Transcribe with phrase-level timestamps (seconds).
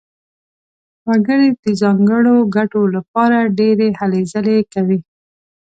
[1.07, 4.99] وګړي د ځانګړو ګټو لپاره ډېرې هلې ځلې کوي.